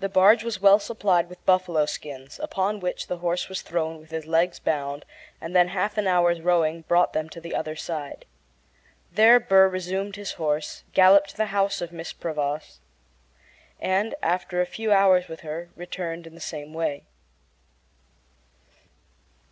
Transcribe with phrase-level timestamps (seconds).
[0.00, 4.10] The barge was well supplied with buffalo skins, upon which the horse was thrown with
[4.10, 5.04] his legs bound,
[5.40, 8.24] and then half an hour's rowing brought them to the other side.
[9.12, 12.18] There Burr resumed his horse, galloped to the house of Mrs.
[12.18, 12.80] Prevost,
[13.78, 17.04] and, after spending a few hours with her, returned in the same way.